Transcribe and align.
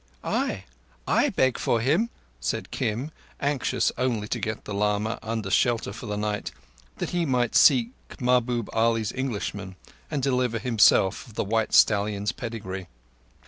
"Ay, 0.23 0.63
I 1.07 1.29
beg 1.29 1.59
for 1.59 1.79
him," 1.79 2.09
said 2.39 2.71
Kim, 2.71 3.11
anxious 3.39 3.91
only 3.99 4.27
to 4.29 4.39
get 4.39 4.65
the 4.65 4.73
lama 4.73 5.19
under 5.21 5.51
shelter 5.51 5.93
for 5.93 6.07
the 6.07 6.17
night, 6.17 6.49
that 6.97 7.11
he 7.11 7.23
might 7.23 7.55
seek 7.55 7.93
Mahbub 8.19 8.67
Ali's 8.73 9.11
Englishman 9.11 9.75
and 10.09 10.23
deliver 10.23 10.57
himself 10.57 11.27
of 11.27 11.35
the 11.35 11.43
white 11.43 11.71
stallion's 11.75 12.31
pedigree. 12.31 12.87